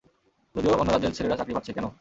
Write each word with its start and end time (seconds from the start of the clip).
যদিও 0.55 0.73
অন্য 0.73 0.89
রাজ্যের 0.91 1.13
ছেলেরা 1.13 1.35
চাকরি 1.37 1.53
পাচ্ছে, 1.53 1.71
কেন? 1.73 1.85